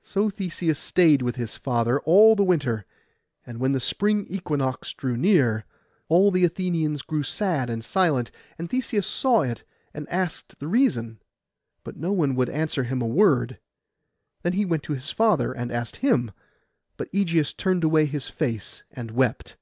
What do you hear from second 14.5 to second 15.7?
he went to his father,